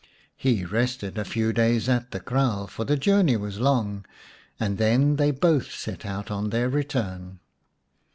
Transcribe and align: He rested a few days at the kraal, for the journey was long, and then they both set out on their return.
He 0.35 0.65
rested 0.65 1.15
a 1.19 1.23
few 1.23 1.53
days 1.53 1.87
at 1.87 2.09
the 2.09 2.19
kraal, 2.19 2.65
for 2.65 2.85
the 2.85 2.97
journey 2.97 3.37
was 3.37 3.59
long, 3.59 4.03
and 4.59 4.79
then 4.79 5.17
they 5.17 5.29
both 5.29 5.71
set 5.71 6.07
out 6.07 6.31
on 6.31 6.49
their 6.49 6.69
return. 6.69 7.39